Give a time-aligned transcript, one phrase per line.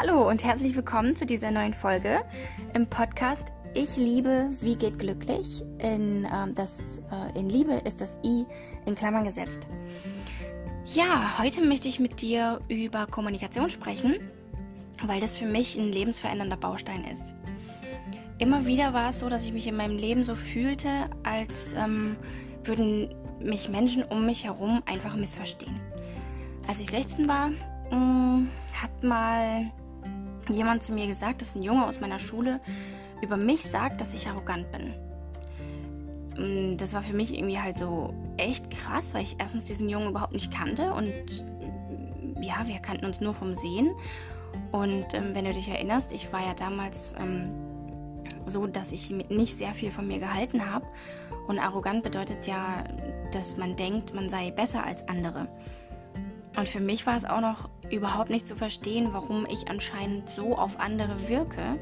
[0.00, 2.20] Hallo und herzlich willkommen zu dieser neuen Folge
[2.72, 5.64] im Podcast Ich liebe, wie geht glücklich?
[5.80, 8.46] In, ähm, das, äh, in Liebe ist das I
[8.86, 9.66] in Klammern gesetzt.
[10.86, 14.20] Ja, heute möchte ich mit dir über Kommunikation sprechen,
[15.02, 17.34] weil das für mich ein lebensverändernder Baustein ist.
[18.38, 22.14] Immer wieder war es so, dass ich mich in meinem Leben so fühlte, als ähm,
[22.62, 25.80] würden mich Menschen um mich herum einfach missverstehen.
[26.68, 27.48] Als ich 16 war,
[27.90, 28.48] mh, mm,
[28.80, 29.72] hat mal
[30.54, 32.60] jemand zu mir gesagt, dass ein Junge aus meiner Schule
[33.22, 34.94] über mich sagt, dass ich arrogant bin.
[36.36, 40.10] Mm, das war für mich irgendwie halt so echt krass, weil ich erstens diesen Jungen
[40.10, 43.90] überhaupt nicht kannte und mm, ja, wir kannten uns nur vom Sehen.
[44.72, 47.50] Und ähm, wenn du dich erinnerst, ich war ja damals ähm,
[48.46, 50.86] so, dass ich nicht sehr viel von mir gehalten habe.
[51.46, 52.84] Und arrogant bedeutet ja,
[53.32, 55.48] dass man denkt, man sei besser als andere.
[56.58, 60.58] Und für mich war es auch noch überhaupt nicht zu verstehen, warum ich anscheinend so
[60.58, 61.78] auf andere wirke,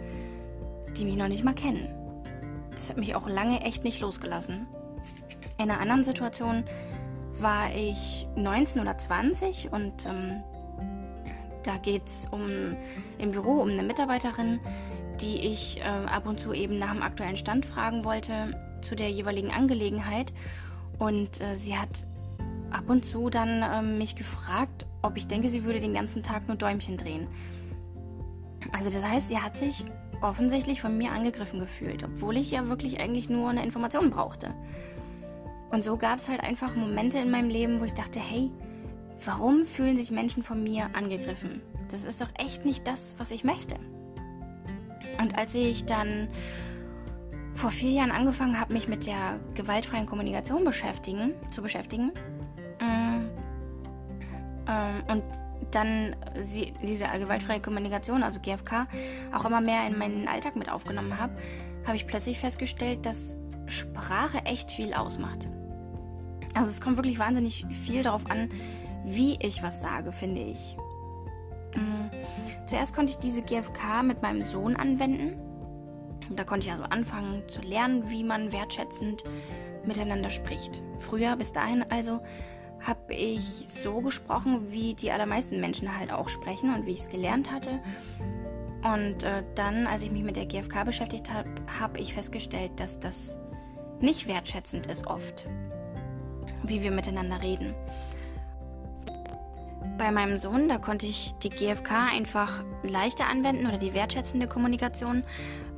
[0.98, 1.89] die mich noch nicht mal kennen.
[2.73, 4.67] Das hat mich auch lange echt nicht losgelassen.
[5.56, 6.64] In einer anderen Situation
[7.33, 10.42] war ich 19 oder 20 und ähm,
[11.62, 12.47] da geht es um,
[13.17, 14.61] im Büro um eine Mitarbeiterin,
[15.23, 19.11] die ich äh, ab und zu eben nach dem aktuellen Stand fragen wollte zu der
[19.11, 20.34] jeweiligen Angelegenheit.
[20.98, 22.06] Und äh, sie hat
[22.70, 26.48] ab und zu dann ähm, mich gefragt, ob ich denke, sie würde den ganzen Tag
[26.48, 27.28] nur Däumchen drehen.
[28.73, 29.84] Also das heißt, sie hat sich
[30.20, 34.55] offensichtlich von mir angegriffen gefühlt, obwohl ich ja wirklich eigentlich nur eine Information brauchte.
[35.70, 38.50] Und so gab es halt einfach Momente in meinem Leben, wo ich dachte, hey,
[39.25, 41.61] warum fühlen sich Menschen von mir angegriffen?
[41.91, 43.77] Das ist doch echt nicht das, was ich möchte.
[45.20, 46.28] Und als ich dann
[47.55, 52.12] vor vier Jahren angefangen habe, mich mit der gewaltfreien Kommunikation beschäftigen, zu beschäftigen,
[54.69, 55.23] ähm, und
[55.70, 56.17] dann
[56.83, 58.87] diese gewaltfreie Kommunikation, also GFK,
[59.33, 61.34] auch immer mehr in meinen Alltag mit aufgenommen habe,
[61.86, 63.36] habe ich plötzlich festgestellt, dass
[63.67, 65.48] Sprache echt viel ausmacht.
[66.55, 68.51] Also es kommt wirklich wahnsinnig viel darauf an,
[69.05, 70.77] wie ich was sage, finde ich.
[71.74, 72.11] Mhm.
[72.67, 75.39] Zuerst konnte ich diese GFK mit meinem Sohn anwenden.
[76.30, 79.23] Da konnte ich also anfangen zu lernen, wie man wertschätzend
[79.85, 80.83] miteinander spricht.
[80.98, 82.20] Früher, bis dahin also,
[82.81, 87.09] habe ich so gesprochen, wie die allermeisten Menschen halt auch sprechen und wie ich es
[87.09, 87.81] gelernt hatte.
[88.83, 91.48] Und äh, dann, als ich mich mit der GfK beschäftigt habe,
[91.81, 93.39] habe ich festgestellt, dass das
[94.01, 95.48] nicht wertschätzend ist oft,
[96.63, 97.75] wie wir miteinander reden.
[99.98, 105.25] Bei meinem Sohn, da konnte ich die GfK einfach leichter anwenden oder die wertschätzende Kommunikation,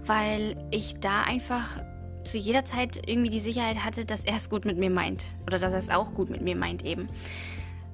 [0.04, 1.80] weil ich da einfach
[2.30, 5.26] zu jeder Zeit irgendwie die Sicherheit hatte, dass er es gut mit mir meint.
[5.46, 7.08] Oder dass er es auch gut mit mir meint eben.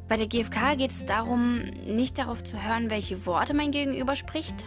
[0.08, 4.66] Bei der GfK geht es darum, nicht darauf zu hören, welche Worte mein Gegenüber spricht,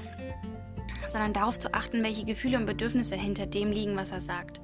[1.06, 4.62] sondern darauf zu achten, welche Gefühle und Bedürfnisse hinter dem liegen, was er sagt.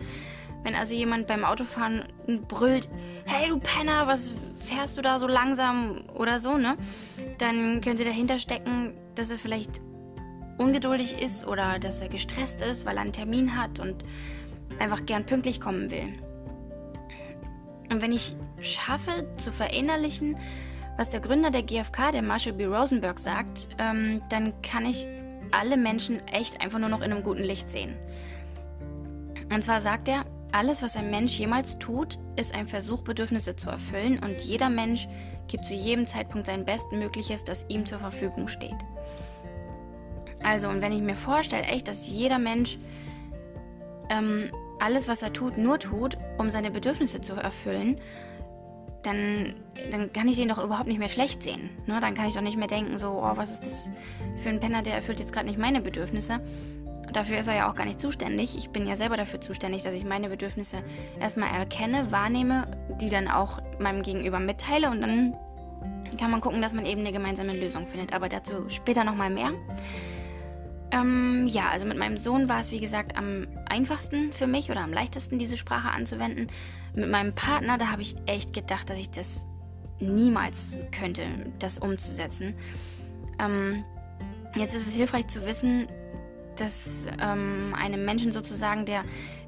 [0.63, 2.03] Wenn also jemand beim Autofahren
[2.47, 2.89] brüllt,
[3.25, 6.77] hey du Penner, was fährst du da so langsam oder so, ne?
[7.37, 9.81] Dann könnte dahinter stecken, dass er vielleicht
[10.57, 14.03] ungeduldig ist oder dass er gestresst ist, weil er einen Termin hat und
[14.79, 16.13] einfach gern pünktlich kommen will.
[17.91, 20.37] Und wenn ich schaffe zu verinnerlichen,
[20.97, 22.65] was der Gründer der GfK, der Marshall B.
[22.65, 25.07] Rosenberg, sagt, ähm, dann kann ich
[25.51, 27.95] alle Menschen echt einfach nur noch in einem guten Licht sehen.
[29.53, 33.69] Und zwar sagt er, alles, was ein Mensch jemals tut, ist ein Versuch, Bedürfnisse zu
[33.69, 35.07] erfüllen und jeder Mensch
[35.47, 38.77] gibt zu jedem Zeitpunkt sein Bestmögliches, das ihm zur Verfügung steht.
[40.43, 42.77] Also, und wenn ich mir vorstelle, echt, dass jeder Mensch
[44.09, 44.51] ähm,
[44.83, 47.99] alles, was er tut, nur tut, um seine Bedürfnisse zu erfüllen,
[49.03, 49.55] dann,
[49.91, 51.69] dann kann ich den doch überhaupt nicht mehr schlecht sehen.
[51.87, 51.99] Ne?
[51.99, 53.89] Dann kann ich doch nicht mehr denken, so, oh, was ist das
[54.41, 56.39] für ein Penner, der erfüllt jetzt gerade nicht meine Bedürfnisse.
[57.11, 58.55] Dafür ist er ja auch gar nicht zuständig.
[58.57, 60.77] Ich bin ja selber dafür zuständig, dass ich meine Bedürfnisse
[61.19, 62.67] erstmal erkenne, wahrnehme,
[62.99, 65.35] die dann auch meinem Gegenüber mitteile und dann
[66.17, 68.13] kann man gucken, dass man eben eine gemeinsame Lösung findet.
[68.13, 69.51] Aber dazu später nochmal mehr.
[70.93, 74.81] Ähm, ja, also mit meinem Sohn war es wie gesagt am einfachsten für mich oder
[74.81, 76.47] am leichtesten, diese Sprache anzuwenden.
[76.93, 79.47] Mit meinem Partner, da habe ich echt gedacht, dass ich das
[79.99, 81.23] niemals könnte,
[81.57, 82.53] das umzusetzen.
[83.39, 83.83] Ähm,
[84.55, 85.87] jetzt ist es hilfreich zu wissen,
[86.57, 89.03] dass ähm, einem Menschen sozusagen der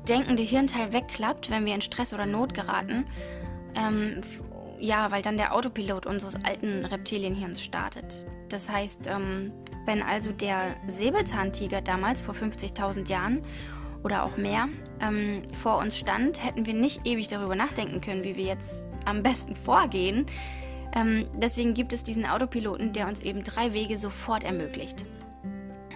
[0.10, 3.06] denkende Hirnteil wegklappt, wenn wir in Stress oder Not geraten.
[4.80, 8.26] Ja, weil dann der Autopilot unseres alten Reptilienhirns startet.
[8.50, 9.52] Das heißt, ähm,
[9.86, 13.42] wenn also der Säbelzahntiger damals vor 50.000 Jahren
[14.04, 14.68] oder auch mehr
[15.00, 18.76] ähm, vor uns stand, hätten wir nicht ewig darüber nachdenken können, wie wir jetzt
[19.06, 20.26] am besten vorgehen.
[20.94, 25.06] Ähm, deswegen gibt es diesen Autopiloten, der uns eben drei Wege sofort ermöglicht.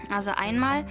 [0.09, 0.85] Also einmal,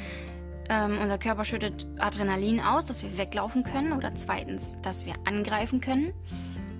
[0.68, 3.92] ähm, unser Körper schüttet Adrenalin aus, dass wir weglaufen können.
[3.92, 6.12] Oder zweitens, dass wir angreifen können.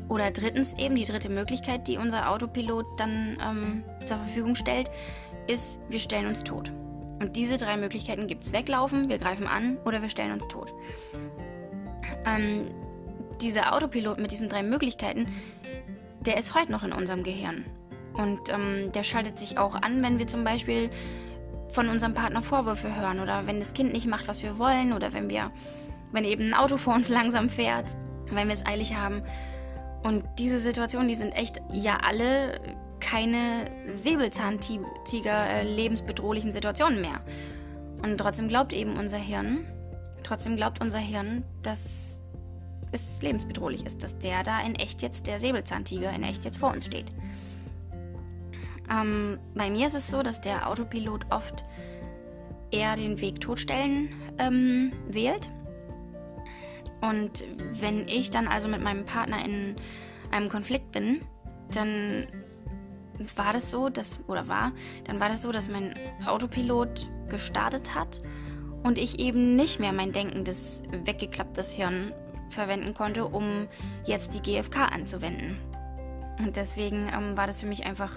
[0.09, 4.91] Oder drittens eben die dritte Möglichkeit, die unser Autopilot dann ähm, zur Verfügung stellt,
[5.47, 6.73] ist, wir stellen uns tot.
[7.21, 8.53] Und diese drei Möglichkeiten gibt es.
[8.53, 10.73] Weglaufen, wir greifen an oder wir stellen uns tot.
[12.25, 12.67] Ähm,
[13.41, 15.27] dieser Autopilot mit diesen drei Möglichkeiten,
[16.21, 17.65] der ist heute noch in unserem Gehirn.
[18.15, 20.91] Und ähm, der schaltet sich auch an, wenn wir zum Beispiel
[21.69, 25.13] von unserem Partner Vorwürfe hören oder wenn das Kind nicht macht, was wir wollen oder
[25.13, 25.51] wenn wir,
[26.13, 27.97] wenn eben ein Auto vor uns langsam fährt,
[28.31, 29.23] wenn wir es eilig haben.
[30.09, 32.59] Und diese Situationen, die sind echt ja alle
[32.99, 37.21] keine Säbelzahntiger lebensbedrohlichen Situationen mehr.
[38.03, 39.67] Und trotzdem glaubt eben unser Hirn,
[40.23, 42.23] trotzdem glaubt unser Hirn, dass
[42.91, 46.73] es lebensbedrohlich ist, dass der da in echt jetzt, der Säbelzahntiger in echt jetzt vor
[46.73, 47.13] uns steht.
[48.91, 51.65] Ähm, bei mir ist es so, dass der Autopilot oft
[52.71, 55.51] eher den Weg totstellen ähm, wählt.
[57.01, 57.45] Und
[57.81, 59.77] wenn ich dann also mit meinem Partner in
[60.31, 61.21] einem Konflikt bin,
[61.73, 62.27] dann
[63.37, 64.73] war das so, dass, oder war,
[65.05, 65.95] dann war das so, dass mein
[66.27, 68.21] Autopilot gestartet hat
[68.83, 72.13] und ich eben nicht mehr mein denkendes, weggeklapptes Hirn
[72.49, 73.69] verwenden konnte, um
[74.07, 75.59] jetzt die GFK anzuwenden.
[76.39, 78.17] Und deswegen ähm, war das für mich einfach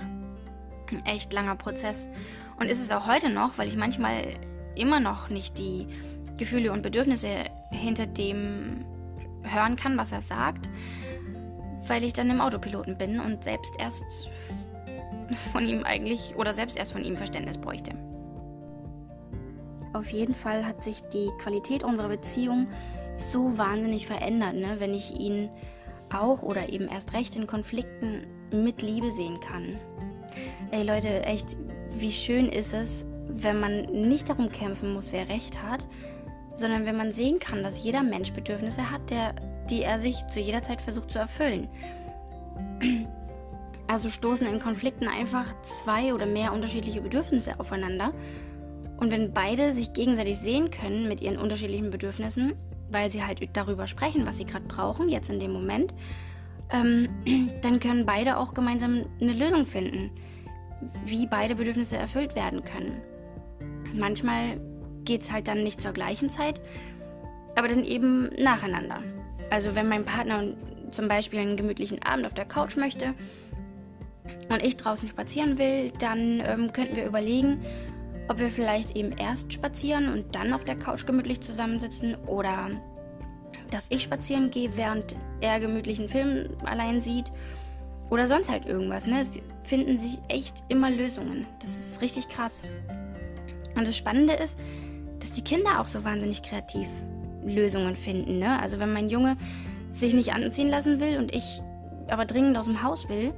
[0.91, 1.97] ein echt langer Prozess.
[2.59, 4.35] Und ist es auch heute noch, weil ich manchmal
[4.75, 5.87] immer noch nicht die
[6.37, 8.85] Gefühle und Bedürfnisse hinter dem
[9.43, 10.69] hören kann, was er sagt,
[11.87, 14.29] weil ich dann im Autopiloten bin und selbst erst
[15.51, 17.91] von ihm eigentlich oder selbst erst von ihm Verständnis bräuchte.
[19.93, 22.67] Auf jeden Fall hat sich die Qualität unserer Beziehung
[23.15, 24.75] so wahnsinnig verändert, ne?
[24.79, 25.49] wenn ich ihn
[26.13, 29.77] auch oder eben erst recht in Konflikten mit Liebe sehen kann.
[30.71, 31.57] Ey Leute, echt,
[31.97, 35.85] wie schön ist es, wenn man nicht darum kämpfen muss, wer recht hat,
[36.53, 39.33] sondern wenn man sehen kann, dass jeder Mensch Bedürfnisse hat, der,
[39.69, 41.67] die er sich zu jeder Zeit versucht zu erfüllen.
[43.87, 48.13] Also stoßen in Konflikten einfach zwei oder mehr unterschiedliche Bedürfnisse aufeinander.
[49.01, 52.53] Und wenn beide sich gegenseitig sehen können mit ihren unterschiedlichen Bedürfnissen,
[52.89, 55.93] weil sie halt darüber sprechen, was sie gerade brauchen, jetzt in dem Moment,
[56.71, 57.09] ähm,
[57.61, 60.09] dann können beide auch gemeinsam eine Lösung finden,
[61.05, 63.01] wie beide Bedürfnisse erfüllt werden können.
[63.93, 64.57] Manchmal
[65.05, 66.61] geht es halt dann nicht zur gleichen Zeit,
[67.55, 69.01] aber dann eben nacheinander.
[69.49, 70.43] Also wenn mein Partner
[70.91, 73.13] zum Beispiel einen gemütlichen Abend auf der Couch möchte,
[74.49, 77.63] und ich draußen spazieren will, dann ähm, könnten wir überlegen,
[78.27, 82.69] ob wir vielleicht eben erst spazieren und dann auf der Couch gemütlich zusammensitzen oder
[83.69, 87.31] dass ich spazieren gehe, während er gemütlichen Film allein sieht
[88.09, 89.05] oder sonst halt irgendwas.
[89.05, 89.21] Ne?
[89.21, 89.31] Es
[89.63, 91.45] finden sich echt immer Lösungen.
[91.61, 92.61] Das ist richtig krass.
[93.75, 94.59] Und das Spannende ist,
[95.21, 96.87] dass die Kinder auch so wahnsinnig kreativ
[97.45, 98.39] Lösungen finden.
[98.39, 98.59] Ne?
[98.59, 99.37] Also wenn mein Junge
[99.91, 101.61] sich nicht anziehen lassen will und ich
[102.09, 103.33] aber dringend aus dem Haus will,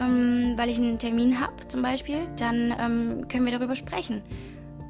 [0.00, 4.22] ähm, weil ich einen Termin habe zum Beispiel, dann ähm, können wir darüber sprechen.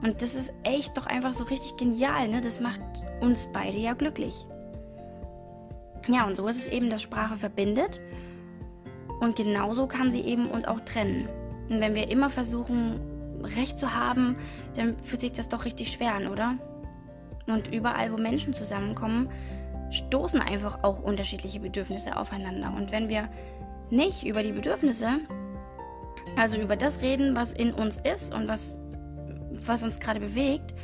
[0.02, 2.28] Und das ist echt doch einfach so richtig genial.
[2.28, 2.40] Ne?
[2.40, 2.80] Das macht
[3.20, 4.34] uns beide ja glücklich.
[6.08, 8.00] Ja, und so ist es eben, dass Sprache verbindet.
[9.20, 11.28] Und genauso kann sie eben uns auch trennen.
[11.68, 13.00] Und wenn wir immer versuchen,
[13.42, 14.36] Recht zu haben,
[14.74, 16.54] dann fühlt sich das doch richtig schwer an, oder?
[17.46, 19.28] Und überall, wo Menschen zusammenkommen,
[19.90, 22.74] stoßen einfach auch unterschiedliche Bedürfnisse aufeinander.
[22.76, 23.28] Und wenn wir
[23.90, 25.20] nicht über die Bedürfnisse,
[26.36, 28.78] also über das reden, was in uns ist und was,
[29.50, 30.74] was uns gerade bewegt,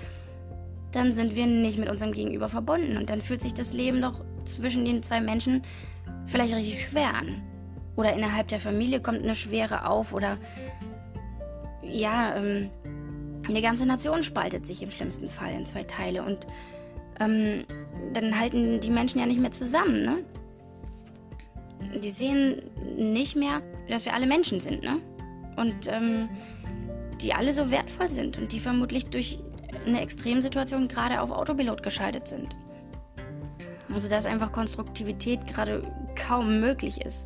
[0.92, 2.96] dann sind wir nicht mit unserem Gegenüber verbunden.
[2.96, 5.62] Und dann fühlt sich das Leben doch zwischen den zwei Menschen
[6.26, 7.42] vielleicht richtig schwer an.
[7.96, 10.38] Oder innerhalb der Familie kommt eine Schwere auf oder
[11.82, 12.70] ja, ähm,
[13.48, 16.46] eine ganze Nation spaltet sich im schlimmsten Fall in zwei Teile und
[17.20, 17.64] ähm,
[18.12, 20.18] dann halten die Menschen ja nicht mehr zusammen, ne?
[22.02, 22.62] die sehen
[22.96, 24.98] nicht mehr, dass wir alle Menschen sind, ne?
[25.56, 26.28] Und ähm,
[27.20, 29.38] die alle so wertvoll sind und die vermutlich durch
[29.86, 32.56] eine Extremsituation gerade auf Autopilot geschaltet sind.
[33.92, 35.82] Also dass einfach Konstruktivität gerade
[36.16, 37.24] kaum möglich ist.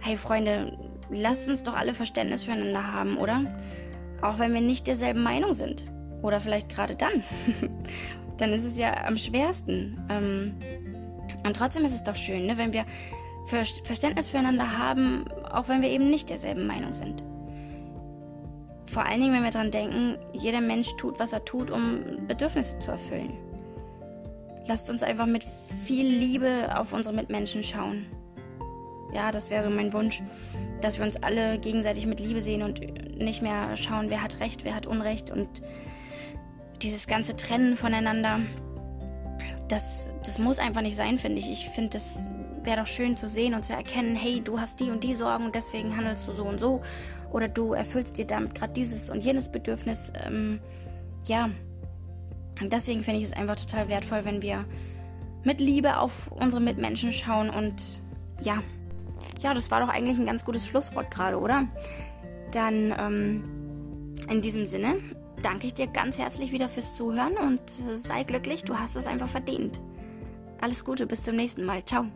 [0.00, 0.76] Hey Freunde,
[1.10, 3.42] lasst uns doch alle Verständnis füreinander haben, oder?
[4.22, 5.84] Auch wenn wir nicht derselben Meinung sind.
[6.22, 7.22] Oder vielleicht gerade dann.
[8.38, 9.98] dann ist es ja am schwersten.
[10.08, 10.54] Ähm,
[11.46, 12.84] und trotzdem ist es doch schön, ne, wenn wir
[13.46, 17.22] Verständnis füreinander haben, auch wenn wir eben nicht derselben Meinung sind.
[18.86, 22.78] Vor allen Dingen, wenn wir daran denken, jeder Mensch tut, was er tut, um Bedürfnisse
[22.78, 23.32] zu erfüllen.
[24.66, 25.44] Lasst uns einfach mit
[25.84, 28.06] viel Liebe auf unsere Mitmenschen schauen.
[29.12, 30.22] Ja, das wäre so mein Wunsch,
[30.84, 32.80] dass wir uns alle gegenseitig mit Liebe sehen und
[33.16, 35.48] nicht mehr schauen, wer hat Recht, wer hat Unrecht und
[36.82, 38.40] dieses ganze Trennen voneinander.
[39.68, 41.50] Das, das muss einfach nicht sein, finde ich.
[41.50, 42.26] Ich finde, das
[42.62, 45.46] wäre doch schön zu sehen und zu erkennen, hey, du hast die und die Sorgen
[45.46, 46.82] und deswegen handelst du so und so.
[47.32, 50.12] Oder du erfüllst dir damit gerade dieses und jenes Bedürfnis.
[50.22, 50.60] Ähm,
[51.26, 51.48] ja,
[52.60, 54.66] und deswegen finde ich es einfach total wertvoll, wenn wir
[55.44, 57.82] mit Liebe auf unsere Mitmenschen schauen und
[58.42, 58.62] ja,
[59.44, 61.68] ja, das war doch eigentlich ein ganz gutes Schlusswort gerade, oder?
[62.50, 63.44] Dann ähm,
[64.28, 64.96] in diesem Sinne
[65.42, 67.60] danke ich dir ganz herzlich wieder fürs Zuhören und
[67.96, 69.80] sei glücklich, du hast es einfach verdient.
[70.62, 71.84] Alles Gute, bis zum nächsten Mal.
[71.84, 72.06] Ciao.